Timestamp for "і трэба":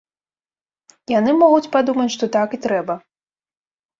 2.59-2.93